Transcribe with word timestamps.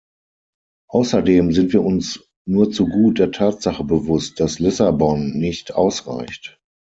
Außerdem 0.89 1.51
sind 1.53 1.73
wir 1.73 1.83
uns 1.83 2.27
nur 2.47 2.71
zu 2.71 2.87
gut 2.87 3.19
der 3.19 3.29
Tatsache 3.31 3.83
bewusst, 3.83 4.39
dass 4.39 4.57
Lissabon 4.57 5.29
nicht 5.29 5.75
ausreicht. 5.75 6.59